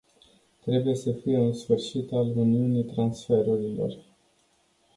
Trebuie 0.59 0.95
să 0.95 1.11
fie 1.11 1.37
un 1.37 1.53
sfârșit 1.53 2.11
al 2.11 2.37
uniunii 2.37 2.83
transferurilor. 2.83 3.97